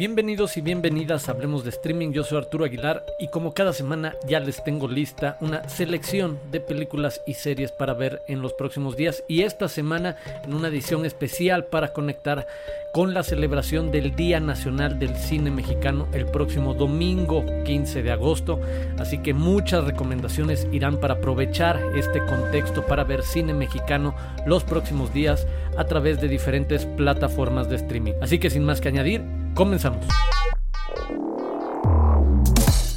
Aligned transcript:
Bienvenidos 0.00 0.56
y 0.56 0.62
bienvenidas 0.62 1.28
a 1.28 1.32
Hablemos 1.32 1.62
de 1.62 1.68
Streaming, 1.68 2.12
yo 2.12 2.24
soy 2.24 2.38
Arturo 2.38 2.64
Aguilar 2.64 3.04
y 3.18 3.28
como 3.28 3.52
cada 3.52 3.74
semana 3.74 4.16
ya 4.26 4.40
les 4.40 4.64
tengo 4.64 4.88
lista 4.88 5.36
una 5.42 5.68
selección 5.68 6.38
de 6.50 6.58
películas 6.58 7.20
y 7.26 7.34
series 7.34 7.70
para 7.70 7.92
ver 7.92 8.22
en 8.26 8.40
los 8.40 8.54
próximos 8.54 8.96
días 8.96 9.22
y 9.28 9.42
esta 9.42 9.68
semana 9.68 10.16
en 10.42 10.54
una 10.54 10.68
edición 10.68 11.04
especial 11.04 11.66
para 11.66 11.92
conectar 11.92 12.46
con 12.94 13.12
la 13.12 13.22
celebración 13.22 13.90
del 13.90 14.16
Día 14.16 14.40
Nacional 14.40 14.98
del 14.98 15.14
Cine 15.16 15.50
Mexicano 15.50 16.08
el 16.14 16.24
próximo 16.24 16.72
domingo 16.72 17.44
15 17.66 18.02
de 18.02 18.10
agosto, 18.10 18.58
así 18.98 19.18
que 19.18 19.34
muchas 19.34 19.84
recomendaciones 19.84 20.66
irán 20.72 20.98
para 20.98 21.16
aprovechar 21.16 21.78
este 21.94 22.24
contexto 22.24 22.86
para 22.86 23.04
ver 23.04 23.22
cine 23.22 23.52
mexicano 23.52 24.14
los 24.46 24.64
próximos 24.64 25.12
días 25.12 25.46
a 25.76 25.84
través 25.84 26.22
de 26.22 26.28
diferentes 26.28 26.86
plataformas 26.86 27.68
de 27.68 27.76
streaming. 27.76 28.14
Así 28.22 28.38
que 28.38 28.48
sin 28.48 28.64
más 28.64 28.80
que 28.80 28.88
añadir, 28.88 29.39
Comenzamos. 29.54 30.06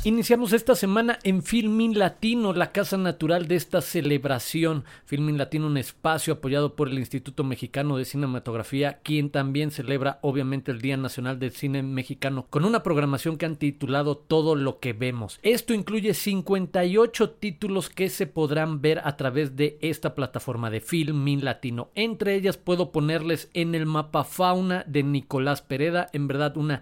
Iniciamos 0.05 0.51
esta 0.51 0.75
semana 0.75 1.17
en 1.23 1.43
Filmin 1.43 1.97
Latino, 1.97 2.51
la 2.51 2.73
casa 2.73 2.97
natural 2.97 3.47
de 3.47 3.55
esta 3.55 3.79
celebración. 3.79 4.83
Filmin 5.05 5.37
Latino, 5.37 5.67
un 5.67 5.77
espacio 5.77 6.33
apoyado 6.33 6.75
por 6.75 6.89
el 6.89 6.99
Instituto 6.99 7.45
Mexicano 7.45 7.95
de 7.95 8.03
Cinematografía, 8.03 8.99
quien 9.01 9.29
también 9.29 9.71
celebra 9.71 10.19
obviamente 10.21 10.73
el 10.73 10.81
Día 10.81 10.97
Nacional 10.97 11.39
del 11.39 11.51
Cine 11.51 11.83
Mexicano, 11.83 12.47
con 12.49 12.65
una 12.65 12.83
programación 12.83 13.37
que 13.37 13.45
han 13.45 13.55
titulado 13.55 14.17
Todo 14.17 14.55
lo 14.55 14.81
que 14.81 14.91
vemos. 14.91 15.39
Esto 15.41 15.73
incluye 15.73 16.13
58 16.13 17.29
títulos 17.29 17.89
que 17.89 18.09
se 18.09 18.27
podrán 18.27 18.81
ver 18.81 18.99
a 19.05 19.15
través 19.15 19.55
de 19.55 19.77
esta 19.79 20.15
plataforma 20.15 20.69
de 20.69 20.81
Filmin 20.81 21.45
Latino. 21.45 21.91
Entre 21.95 22.35
ellas 22.35 22.57
puedo 22.57 22.91
ponerles 22.91 23.49
en 23.53 23.73
el 23.73 23.85
mapa 23.85 24.25
Fauna 24.25 24.83
de 24.85 25.01
Nicolás 25.01 25.61
Pereda, 25.61 26.09
en 26.11 26.27
verdad 26.27 26.57
una 26.57 26.81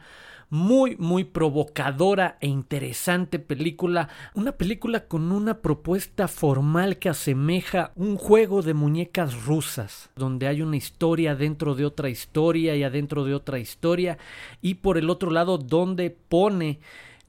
muy, 0.52 0.98
muy 0.98 1.24
provocadora 1.24 2.38
e 2.42 2.48
interesante 2.48 3.40
película. 3.40 4.10
Una 4.36 4.52
película 4.52 5.08
con 5.08 5.32
una 5.32 5.62
propuesta 5.62 6.28
formal 6.28 7.00
que 7.00 7.08
asemeja 7.10 7.94
un 7.96 8.18
juego 8.18 8.62
de 8.62 8.74
muñecas 8.74 9.46
rusas, 9.46 10.12
donde 10.16 10.48
hay 10.48 10.62
una 10.62 10.76
historia 10.76 11.36
dentro 11.36 11.74
de 11.74 11.86
otra 11.86 12.10
historia 12.10 12.76
y 12.76 12.84
adentro 12.84 13.24
de 13.24 13.34
otra 13.34 13.60
historia, 13.60 14.18
y 14.62 14.76
por 14.76 14.98
el 14.98 15.10
otro 15.10 15.32
lado, 15.32 15.58
donde 15.58 16.10
pone 16.10 16.82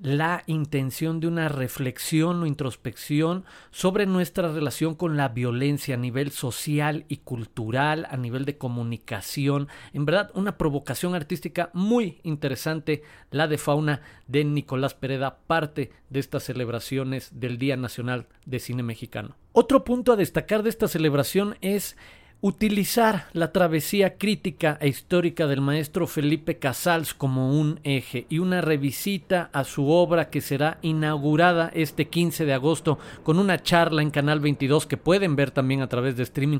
la 0.02 0.42
intención 0.48 1.20
de 1.20 1.28
una 1.28 1.48
reflexión 1.48 2.42
o 2.42 2.46
introspección 2.46 3.44
sobre 3.70 4.04
nuestra 4.04 4.52
relación 4.52 4.96
con 4.96 5.16
la 5.16 5.28
violencia 5.28 5.94
a 5.94 5.98
nivel 5.98 6.32
social 6.32 7.04
y 7.08 7.18
cultural, 7.18 8.08
a 8.10 8.16
nivel 8.16 8.44
de 8.44 8.58
comunicación. 8.58 9.68
En 9.92 10.04
verdad, 10.04 10.32
una 10.34 10.58
provocación 10.58 11.14
artística 11.14 11.70
muy 11.72 12.20
interesante, 12.24 13.04
la 13.30 13.46
de 13.46 13.58
fauna 13.58 14.02
de 14.26 14.44
Nicolás 14.44 14.94
Pereda, 14.94 15.38
parte 15.46 15.92
de 16.10 16.18
estas 16.18 16.42
celebraciones 16.42 17.38
del 17.38 17.56
Día 17.56 17.76
Nacional 17.76 18.26
de 18.44 18.58
Cine 18.58 18.82
Mexicano. 18.82 19.36
Otro 19.52 19.84
punto 19.84 20.12
a 20.12 20.16
destacar 20.16 20.64
de 20.64 20.70
esta 20.70 20.88
celebración 20.88 21.56
es 21.60 21.96
utilizar 22.42 23.28
la 23.34 23.52
travesía 23.52 24.18
crítica 24.18 24.76
e 24.80 24.88
histórica 24.88 25.46
del 25.46 25.60
maestro 25.60 26.08
Felipe 26.08 26.58
Casals 26.58 27.14
como 27.14 27.56
un 27.56 27.78
eje 27.84 28.26
y 28.28 28.40
una 28.40 28.60
revisita 28.60 29.48
a 29.52 29.62
su 29.62 29.88
obra 29.88 30.28
que 30.28 30.40
será 30.40 30.78
inaugurada 30.82 31.70
este 31.72 32.08
15 32.08 32.44
de 32.44 32.52
agosto 32.52 32.98
con 33.22 33.38
una 33.38 33.62
charla 33.62 34.02
en 34.02 34.10
Canal 34.10 34.40
22 34.40 34.86
que 34.86 34.96
pueden 34.96 35.36
ver 35.36 35.52
también 35.52 35.82
a 35.82 35.88
través 35.88 36.16
de 36.16 36.24
streaming 36.24 36.58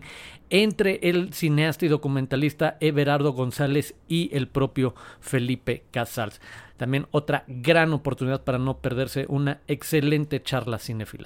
entre 0.50 1.00
el 1.03 1.34
cineasta 1.34 1.84
y 1.84 1.88
documentalista 1.88 2.77
Everardo 2.78 3.33
González 3.33 3.97
y 4.06 4.30
el 4.33 4.47
propio 4.47 4.94
Felipe 5.19 5.83
Casals. 5.91 6.41
También 6.77 7.08
otra 7.10 7.42
gran 7.48 7.92
oportunidad 7.92 8.44
para 8.44 8.58
no 8.58 8.78
perderse 8.78 9.26
una 9.28 9.60
excelente 9.66 10.41
charla 10.41 10.78
cinéfila 10.78 11.25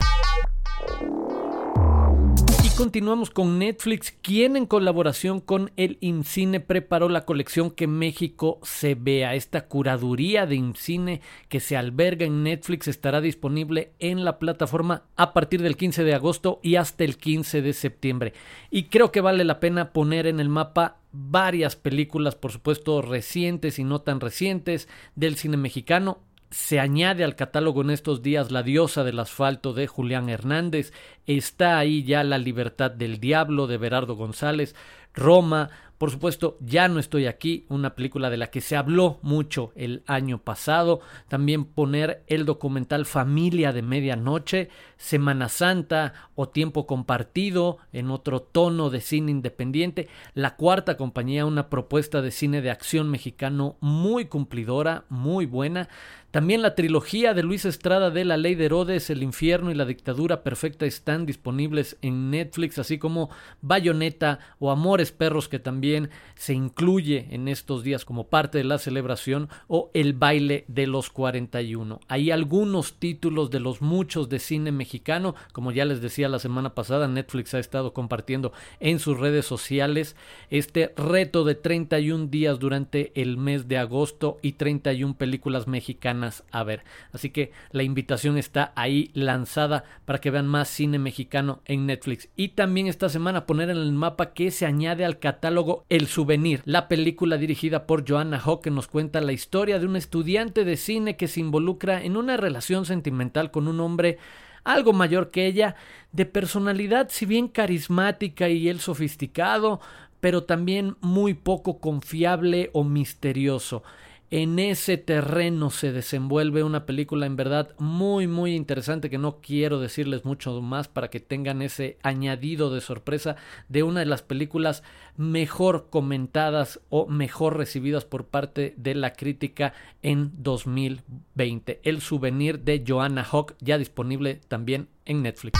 continuamos 2.76 3.30
con 3.30 3.58
Netflix, 3.58 4.14
quien 4.20 4.54
en 4.54 4.66
colaboración 4.66 5.40
con 5.40 5.70
el 5.76 5.96
IMCINE 6.00 6.60
preparó 6.60 7.08
la 7.08 7.24
colección 7.24 7.70
que 7.70 7.86
México 7.86 8.60
se 8.62 8.94
vea. 8.94 9.34
Esta 9.34 9.66
curaduría 9.66 10.44
de 10.44 10.56
IMCINE 10.56 11.22
que 11.48 11.60
se 11.60 11.78
alberga 11.78 12.26
en 12.26 12.42
Netflix 12.42 12.86
estará 12.86 13.22
disponible 13.22 13.92
en 13.98 14.26
la 14.26 14.38
plataforma 14.38 15.04
a 15.16 15.32
partir 15.32 15.62
del 15.62 15.78
15 15.78 16.04
de 16.04 16.14
agosto 16.14 16.60
y 16.62 16.76
hasta 16.76 17.04
el 17.04 17.16
15 17.16 17.62
de 17.62 17.72
septiembre. 17.72 18.34
Y 18.70 18.84
creo 18.84 19.10
que 19.10 19.22
vale 19.22 19.44
la 19.44 19.58
pena 19.58 19.94
poner 19.94 20.26
en 20.26 20.38
el 20.38 20.50
mapa 20.50 20.98
varias 21.12 21.76
películas, 21.76 22.34
por 22.34 22.52
supuesto, 22.52 23.00
recientes 23.00 23.78
y 23.78 23.84
no 23.84 24.02
tan 24.02 24.20
recientes 24.20 24.86
del 25.14 25.36
cine 25.36 25.56
mexicano 25.56 26.18
se 26.50 26.80
añade 26.80 27.24
al 27.24 27.36
catálogo 27.36 27.82
en 27.82 27.90
estos 27.90 28.22
días 28.22 28.50
La 28.50 28.62
diosa 28.62 29.04
del 29.04 29.18
asfalto 29.18 29.72
de 29.72 29.86
Julián 29.86 30.28
Hernández, 30.28 30.92
está 31.26 31.78
ahí 31.78 32.04
ya 32.04 32.24
La 32.24 32.38
libertad 32.38 32.90
del 32.90 33.20
diablo 33.20 33.66
de 33.66 33.78
Berardo 33.78 34.16
González, 34.16 34.74
Roma, 35.14 35.70
por 35.98 36.10
supuesto, 36.10 36.58
Ya 36.60 36.88
no 36.88 37.00
estoy 37.00 37.26
aquí, 37.26 37.64
una 37.70 37.94
película 37.94 38.28
de 38.28 38.36
la 38.36 38.48
que 38.48 38.60
se 38.60 38.76
habló 38.76 39.18
mucho 39.22 39.72
el 39.76 40.02
año 40.06 40.38
pasado. 40.38 41.00
También 41.28 41.64
poner 41.64 42.22
el 42.26 42.44
documental 42.44 43.06
Familia 43.06 43.72
de 43.72 43.80
Medianoche, 43.80 44.68
Semana 44.98 45.48
Santa 45.48 46.12
o 46.34 46.50
Tiempo 46.50 46.86
Compartido 46.86 47.78
en 47.92 48.10
otro 48.10 48.42
tono 48.42 48.90
de 48.90 49.00
cine 49.00 49.30
independiente. 49.30 50.08
La 50.34 50.56
cuarta 50.56 50.98
compañía, 50.98 51.46
una 51.46 51.70
propuesta 51.70 52.20
de 52.20 52.30
cine 52.30 52.60
de 52.60 52.70
acción 52.70 53.10
mexicano 53.10 53.76
muy 53.80 54.26
cumplidora, 54.26 55.04
muy 55.08 55.46
buena. 55.46 55.88
También 56.36 56.60
la 56.60 56.74
trilogía 56.74 57.32
de 57.32 57.42
Luis 57.42 57.64
Estrada 57.64 58.10
de 58.10 58.26
La 58.26 58.36
Ley 58.36 58.56
de 58.56 58.66
Herodes, 58.66 59.08
El 59.08 59.22
Infierno 59.22 59.70
y 59.70 59.74
la 59.74 59.86
Dictadura 59.86 60.42
Perfecta 60.42 60.84
están 60.84 61.24
disponibles 61.24 61.96
en 62.02 62.30
Netflix, 62.30 62.78
así 62.78 62.98
como 62.98 63.30
Bayonetta 63.62 64.40
o 64.58 64.70
Amores 64.70 65.12
Perros 65.12 65.48
que 65.48 65.58
también 65.58 66.10
se 66.34 66.52
incluye 66.52 67.28
en 67.30 67.48
estos 67.48 67.82
días 67.84 68.04
como 68.04 68.28
parte 68.28 68.58
de 68.58 68.64
la 68.64 68.76
celebración 68.76 69.48
o 69.66 69.90
el 69.94 70.12
baile 70.12 70.66
de 70.68 70.86
los 70.86 71.08
41. 71.08 72.00
Hay 72.06 72.30
algunos 72.30 72.98
títulos 72.98 73.50
de 73.50 73.60
los 73.60 73.80
muchos 73.80 74.28
de 74.28 74.38
cine 74.38 74.72
mexicano, 74.72 75.34
como 75.54 75.72
ya 75.72 75.86
les 75.86 76.02
decía 76.02 76.28
la 76.28 76.38
semana 76.38 76.74
pasada, 76.74 77.08
Netflix 77.08 77.54
ha 77.54 77.60
estado 77.60 77.94
compartiendo 77.94 78.52
en 78.78 78.98
sus 78.98 79.18
redes 79.18 79.46
sociales 79.46 80.16
este 80.50 80.92
reto 80.98 81.44
de 81.44 81.54
31 81.54 82.26
días 82.26 82.58
durante 82.58 83.18
el 83.18 83.38
mes 83.38 83.68
de 83.68 83.78
agosto 83.78 84.36
y 84.42 84.52
31 84.52 85.16
películas 85.16 85.66
mexicanas 85.66 86.25
a 86.50 86.62
ver. 86.62 86.84
Así 87.12 87.30
que 87.30 87.52
la 87.70 87.82
invitación 87.82 88.38
está 88.38 88.72
ahí 88.76 89.10
lanzada 89.14 89.84
para 90.04 90.20
que 90.20 90.30
vean 90.30 90.46
más 90.46 90.68
cine 90.68 90.98
mexicano 90.98 91.60
en 91.64 91.86
Netflix. 91.86 92.28
Y 92.36 92.48
también 92.48 92.86
esta 92.86 93.08
semana 93.08 93.46
poner 93.46 93.70
en 93.70 93.78
el 93.78 93.92
mapa 93.92 94.32
que 94.32 94.50
se 94.50 94.66
añade 94.66 95.04
al 95.04 95.18
catálogo 95.18 95.84
el 95.88 96.06
Souvenir, 96.06 96.62
la 96.64 96.88
película 96.88 97.36
dirigida 97.36 97.86
por 97.86 98.08
Joanna 98.08 98.38
Hawke 98.38 98.64
que 98.64 98.70
nos 98.70 98.88
cuenta 98.88 99.20
la 99.20 99.32
historia 99.32 99.78
de 99.78 99.86
un 99.86 99.94
estudiante 99.94 100.64
de 100.64 100.76
cine 100.76 101.16
que 101.16 101.28
se 101.28 101.40
involucra 101.40 102.02
en 102.02 102.16
una 102.16 102.36
relación 102.36 102.84
sentimental 102.84 103.50
con 103.50 103.68
un 103.68 103.78
hombre 103.80 104.18
algo 104.64 104.92
mayor 104.92 105.30
que 105.30 105.46
ella, 105.46 105.76
de 106.10 106.26
personalidad 106.26 107.06
si 107.10 107.24
bien 107.24 107.46
carismática 107.46 108.48
y 108.48 108.68
él 108.68 108.80
sofisticado, 108.80 109.80
pero 110.18 110.42
también 110.42 110.96
muy 111.00 111.34
poco 111.34 111.78
confiable 111.78 112.70
o 112.72 112.82
misterioso 112.82 113.84
en 114.30 114.58
ese 114.58 114.96
terreno 114.96 115.70
se 115.70 115.92
desenvuelve 115.92 116.64
una 116.64 116.84
película 116.84 117.26
en 117.26 117.36
verdad 117.36 117.74
muy 117.78 118.26
muy 118.26 118.54
interesante 118.54 119.08
que 119.08 119.18
no 119.18 119.40
quiero 119.40 119.78
decirles 119.78 120.24
mucho 120.24 120.60
más 120.62 120.88
para 120.88 121.08
que 121.08 121.20
tengan 121.20 121.62
ese 121.62 121.98
añadido 122.02 122.74
de 122.74 122.80
sorpresa 122.80 123.36
de 123.68 123.84
una 123.84 124.00
de 124.00 124.06
las 124.06 124.22
películas 124.22 124.82
mejor 125.16 125.88
comentadas 125.90 126.80
o 126.88 127.06
mejor 127.06 127.56
recibidas 127.56 128.04
por 128.04 128.26
parte 128.26 128.74
de 128.76 128.94
la 128.94 129.12
crítica 129.12 129.72
en 130.02 130.32
2020. 130.42 131.80
El 131.84 132.00
souvenir 132.00 132.60
de 132.60 132.84
Joanna 132.86 133.22
Hawk 133.22 133.54
ya 133.60 133.78
disponible 133.78 134.40
también 134.48 134.88
en 135.04 135.22
Netflix. 135.22 135.58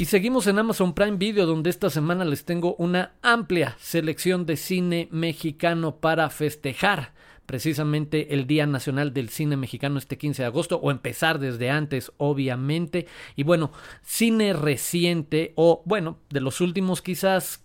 Y 0.00 0.06
seguimos 0.06 0.46
en 0.46 0.58
Amazon 0.58 0.94
Prime 0.94 1.18
Video 1.18 1.44
donde 1.44 1.68
esta 1.68 1.90
semana 1.90 2.24
les 2.24 2.46
tengo 2.46 2.74
una 2.76 3.12
amplia 3.20 3.76
selección 3.78 4.46
de 4.46 4.56
cine 4.56 5.08
mexicano 5.10 5.96
para 5.96 6.30
festejar 6.30 7.12
precisamente 7.44 8.32
el 8.32 8.46
Día 8.46 8.64
Nacional 8.64 9.12
del 9.12 9.28
Cine 9.28 9.58
Mexicano 9.58 9.98
este 9.98 10.16
15 10.16 10.40
de 10.40 10.46
agosto 10.46 10.76
o 10.82 10.90
empezar 10.90 11.38
desde 11.38 11.68
antes 11.68 12.12
obviamente. 12.16 13.08
Y 13.36 13.42
bueno 13.42 13.72
cine 14.02 14.54
reciente 14.54 15.52
o 15.54 15.82
bueno 15.84 16.16
de 16.30 16.40
los 16.40 16.62
últimos 16.62 17.02
quizás 17.02 17.62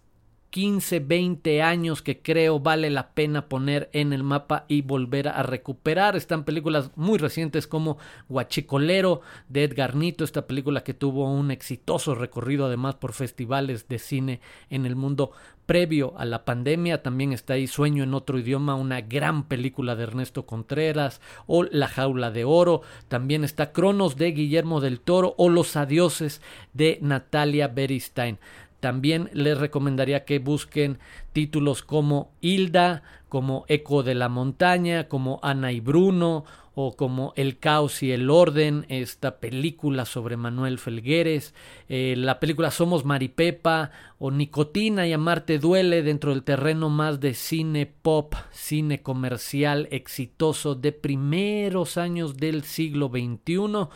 15, 0.56 1.02
20 1.02 1.62
años 1.62 2.02
que 2.02 2.22
creo 2.22 2.62
vale 2.62 2.90
la 2.90 3.10
pena 3.10 3.50
poner 3.50 3.90
en 3.92 4.14
el 4.14 4.24
mapa 4.24 4.64
y 4.70 4.84
volver 4.84 5.28
a 5.28 5.44
recuperar. 5.44 6.16
Están 6.16 6.46
películas 6.46 6.92
muy 6.96 7.18
recientes 7.18 7.68
como 7.68 7.98
Guachicolero 8.30 9.20
de 9.50 9.66
Edgar 9.66 9.96
Nito, 9.96 10.24
esta 10.24 10.48
película 10.48 10.82
que 10.86 10.94
tuvo 10.94 11.30
un 11.30 11.52
exitoso 11.52 12.16
recorrido 12.16 12.68
además 12.68 12.96
por 12.96 13.12
festivales 13.12 13.90
de 13.90 14.00
cine 14.00 14.40
en 14.70 14.86
el 14.86 14.96
mundo 14.96 15.34
previo 15.66 16.14
a 16.18 16.26
la 16.26 16.46
pandemia. 16.46 17.04
También 17.04 17.34
está 17.34 17.56
ahí 17.56 17.68
Sueño 17.68 18.04
en 18.04 18.14
otro 18.14 18.40
idioma, 18.40 18.76
una 18.76 19.02
gran 19.02 19.50
película 19.50 19.96
de 19.96 20.04
Ernesto 20.04 20.46
Contreras, 20.46 21.22
o 21.48 21.64
La 21.64 21.88
jaula 21.88 22.32
de 22.32 22.46
oro. 22.46 22.82
También 23.08 23.44
está 23.44 23.72
Cronos 23.72 24.16
de 24.16 24.32
Guillermo 24.32 24.80
del 24.80 25.00
Toro 25.00 25.36
o 25.38 25.50
Los 25.50 25.76
adioses 25.76 26.42
de 26.74 27.00
Natalia 27.02 27.68
Beristain. 27.68 28.40
También 28.86 29.32
les 29.34 29.58
recomendaría 29.58 30.26
que 30.26 30.38
busquen 30.38 31.00
títulos 31.34 31.82
como 31.82 32.30
Hilda, 32.40 33.02
como 33.30 33.66
Eco 33.68 34.04
de 34.04 34.14
la 34.14 34.30
Montaña, 34.30 35.08
como 35.08 35.40
Ana 35.42 35.72
y 35.72 35.80
Bruno 35.80 36.46
o 36.76 36.96
como 36.96 37.34
El 37.36 37.58
caos 37.58 38.04
y 38.04 38.12
el 38.12 38.30
orden, 38.30 38.86
esta 38.90 39.40
película 39.40 40.06
sobre 40.06 40.38
Manuel 40.38 40.78
Felgueres, 40.78 41.56
eh, 41.90 42.14
la 42.16 42.40
película 42.40 42.70
Somos 42.70 43.06
Maripepa 43.06 43.90
o 44.20 44.30
Nicotina 44.30 45.08
y 45.08 45.14
Amarte 45.14 45.58
Duele 45.58 46.04
dentro 46.04 46.30
del 46.30 46.44
terreno 46.44 46.92
más 46.92 47.20
de 47.20 47.34
cine 47.34 47.88
pop, 47.88 48.36
cine 48.52 49.02
comercial 49.02 49.88
exitoso 49.90 50.76
de 50.76 50.92
primeros 50.92 51.98
años 51.98 52.38
del 52.38 52.62
siglo 52.62 53.08
XXI. 53.08 53.90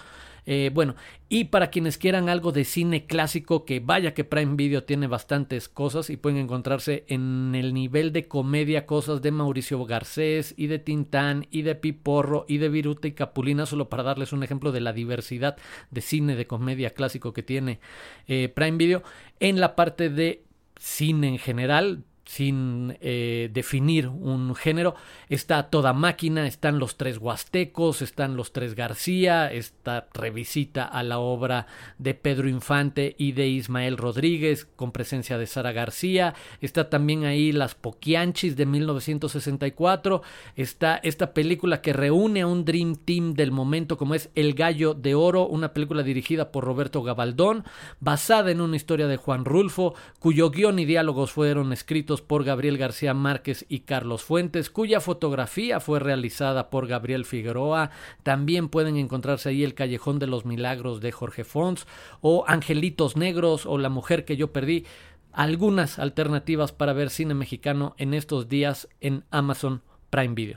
Eh, 0.51 0.71
bueno, 0.73 0.95
y 1.29 1.43
para 1.43 1.69
quienes 1.69 1.99
quieran 1.99 2.27
algo 2.27 2.51
de 2.51 2.65
cine 2.65 3.05
clásico, 3.05 3.65
que 3.65 3.79
vaya 3.79 4.15
que 4.15 4.23
Prime 4.23 4.55
Video 4.55 4.83
tiene 4.83 5.05
bastantes 5.05 5.69
cosas 5.69 6.09
y 6.09 6.17
pueden 6.17 6.39
encontrarse 6.39 7.05
en 7.07 7.53
el 7.53 7.71
nivel 7.71 8.11
de 8.13 8.27
comedia 8.27 8.87
cosas 8.87 9.21
de 9.21 9.29
Mauricio 9.29 9.85
Garcés 9.85 10.55
y 10.57 10.65
de 10.65 10.79
Tintán 10.79 11.45
y 11.51 11.61
de 11.61 11.75
Piporro 11.75 12.45
y 12.47 12.57
de 12.57 12.69
Viruta 12.69 13.07
y 13.07 13.11
Capulina, 13.11 13.67
solo 13.67 13.89
para 13.89 14.01
darles 14.01 14.33
un 14.33 14.41
ejemplo 14.41 14.71
de 14.71 14.81
la 14.81 14.91
diversidad 14.91 15.55
de 15.91 16.01
cine 16.01 16.35
de 16.35 16.47
comedia 16.47 16.95
clásico 16.95 17.31
que 17.31 17.43
tiene 17.43 17.79
eh, 18.27 18.49
Prime 18.49 18.77
Video. 18.77 19.03
En 19.39 19.59
la 19.59 19.75
parte 19.75 20.09
de 20.09 20.45
cine 20.79 21.27
en 21.27 21.37
general, 21.37 22.05
sin 22.29 22.95
eh, 23.01 23.49
definir 23.51 24.07
un 24.07 24.53
género. 24.53 24.93
Está 25.29 25.71
toda 25.71 25.93
máquina, 25.93 26.45
están 26.45 26.77
los 26.77 26.95
tres 26.95 27.17
huastecos, 27.17 28.03
están 28.03 28.35
los 28.35 28.53
tres 28.53 28.75
García, 28.75 29.51
esta 29.51 30.07
revisita 30.13 30.85
a 30.85 31.01
la 31.01 31.17
obra 31.17 31.65
de 31.97 32.13
Pedro 32.13 32.47
Infante 32.47 33.15
y 33.17 33.31
de 33.31 33.47
Ismael 33.47 33.97
Rodríguez 33.97 34.67
con 34.75 34.91
presencia 34.91 35.39
de 35.39 35.47
Sara 35.47 35.71
García. 35.71 36.35
Está 36.61 36.87
también 36.87 37.25
ahí 37.25 37.51
Las 37.51 37.73
Poquianchis 37.73 38.55
de 38.55 38.67
1964. 38.67 40.21
Está 40.55 40.97
esta 40.97 41.33
película 41.33 41.81
que 41.81 41.93
reúne 41.93 42.41
a 42.41 42.47
un 42.47 42.63
Dream 42.63 42.95
Team 42.95 43.33
del 43.33 43.51
momento 43.51 43.97
como 43.97 44.13
es 44.13 44.29
El 44.35 44.53
Gallo 44.53 44.93
de 44.93 45.15
Oro, 45.15 45.47
una 45.47 45.73
película 45.73 46.03
dirigida 46.03 46.51
por 46.51 46.63
Roberto 46.63 47.01
Gabaldón, 47.01 47.63
basada 47.99 48.51
en 48.51 48.61
una 48.61 48.75
historia 48.75 49.07
de 49.07 49.17
Juan 49.17 49.45
Rulfo, 49.45 49.95
cuyo 50.19 50.51
guion 50.51 50.77
y 50.77 50.85
diálogos 50.85 51.31
fueron 51.31 51.73
por 52.21 52.43
Gabriel 52.43 52.77
García 52.77 53.13
Márquez 53.13 53.65
y 53.69 53.81
Carlos 53.81 54.23
Fuentes, 54.23 54.69
cuya 54.69 54.99
fotografía 54.99 55.79
fue 55.79 55.99
realizada 55.99 56.69
por 56.69 56.87
Gabriel 56.87 57.25
Figueroa. 57.25 57.91
También 58.23 58.69
pueden 58.69 58.97
encontrarse 58.97 59.49
ahí 59.49 59.63
El 59.63 59.73
Callejón 59.73 60.19
de 60.19 60.27
los 60.27 60.45
Milagros 60.45 61.01
de 61.01 61.11
Jorge 61.11 61.43
Fons 61.43 61.87
o 62.21 62.45
Angelitos 62.47 63.17
Negros 63.17 63.65
o 63.65 63.77
La 63.77 63.89
Mujer 63.89 64.25
que 64.25 64.37
yo 64.37 64.51
perdí. 64.51 64.85
Algunas 65.31 65.99
alternativas 65.99 66.71
para 66.71 66.93
ver 66.93 67.09
cine 67.09 67.33
mexicano 67.33 67.95
en 67.97 68.13
estos 68.13 68.49
días 68.49 68.87
en 68.99 69.23
Amazon 69.31 69.83
Prime 70.09 70.33
Video. 70.33 70.55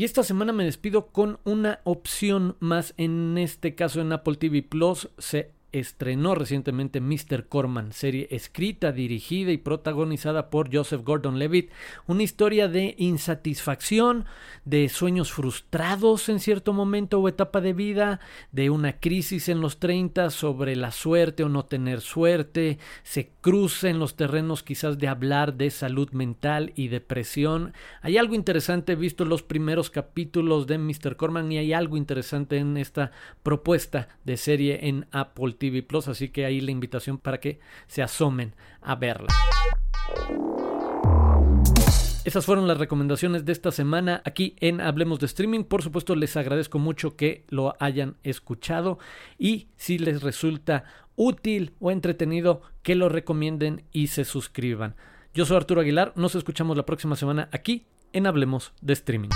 Y 0.00 0.04
esta 0.04 0.22
semana 0.22 0.54
me 0.54 0.64
despido 0.64 1.08
con 1.08 1.40
una 1.44 1.80
opción 1.84 2.56
más, 2.58 2.94
en 2.96 3.36
este 3.36 3.74
caso 3.74 4.00
en 4.00 4.12
Apple 4.14 4.36
TV 4.36 4.62
Plus. 4.62 5.10
Se 5.18 5.52
estrenó 5.72 6.34
recientemente 6.34 7.00
Mr. 7.00 7.46
Corman, 7.48 7.92
serie 7.92 8.28
escrita, 8.30 8.92
dirigida 8.92 9.52
y 9.52 9.58
protagonizada 9.58 10.50
por 10.50 10.74
Joseph 10.74 11.02
Gordon-Levitt, 11.04 11.70
una 12.06 12.22
historia 12.22 12.68
de 12.68 12.94
insatisfacción, 12.98 14.24
de 14.64 14.88
sueños 14.88 15.32
frustrados 15.32 16.28
en 16.28 16.40
cierto 16.40 16.72
momento 16.72 17.20
o 17.20 17.28
etapa 17.28 17.60
de 17.60 17.72
vida, 17.72 18.20
de 18.52 18.70
una 18.70 18.98
crisis 18.98 19.48
en 19.48 19.60
los 19.60 19.78
30 19.78 20.30
sobre 20.30 20.76
la 20.76 20.90
suerte 20.90 21.44
o 21.44 21.48
no 21.48 21.64
tener 21.64 22.00
suerte, 22.00 22.78
se 23.02 23.30
cruza 23.40 23.88
en 23.88 23.98
los 23.98 24.16
terrenos 24.16 24.62
quizás 24.62 24.98
de 24.98 25.08
hablar 25.08 25.54
de 25.54 25.70
salud 25.70 26.10
mental 26.12 26.72
y 26.74 26.88
depresión. 26.88 27.72
Hay 28.02 28.18
algo 28.18 28.34
interesante 28.34 28.94
visto 28.94 29.24
los 29.24 29.42
primeros 29.42 29.90
capítulos 29.90 30.66
de 30.66 30.78
Mr. 30.78 31.16
Corman 31.16 31.50
y 31.52 31.58
hay 31.58 31.72
algo 31.72 31.96
interesante 31.96 32.58
en 32.58 32.76
esta 32.76 33.12
propuesta 33.42 34.08
de 34.24 34.36
serie 34.36 34.88
en 34.88 35.06
Apple 35.12 35.54
TV 35.60 35.82
Plus, 35.82 36.08
así 36.08 36.30
que 36.30 36.46
ahí 36.46 36.60
la 36.60 36.72
invitación 36.72 37.18
para 37.18 37.38
que 37.38 37.60
se 37.86 38.02
asomen 38.02 38.54
a 38.80 38.96
verla. 38.96 39.28
Esas 42.24 42.44
fueron 42.44 42.66
las 42.66 42.78
recomendaciones 42.78 43.44
de 43.44 43.52
esta 43.52 43.70
semana 43.70 44.22
aquí 44.24 44.56
en 44.60 44.80
Hablemos 44.80 45.20
de 45.20 45.26
Streaming. 45.26 45.64
Por 45.64 45.82
supuesto, 45.82 46.16
les 46.16 46.36
agradezco 46.36 46.78
mucho 46.78 47.16
que 47.16 47.44
lo 47.48 47.76
hayan 47.78 48.16
escuchado 48.22 48.98
y 49.38 49.68
si 49.76 49.98
les 49.98 50.22
resulta 50.22 50.84
útil 51.16 51.74
o 51.80 51.90
entretenido, 51.90 52.62
que 52.82 52.94
lo 52.94 53.08
recomienden 53.08 53.84
y 53.92 54.08
se 54.08 54.24
suscriban. 54.24 54.96
Yo 55.34 55.44
soy 55.44 55.58
Arturo 55.58 55.80
Aguilar, 55.82 56.12
nos 56.16 56.34
escuchamos 56.34 56.76
la 56.76 56.86
próxima 56.86 57.16
semana 57.16 57.48
aquí 57.52 57.86
en 58.12 58.26
Hablemos 58.26 58.72
de 58.80 58.94
Streaming. 58.94 59.30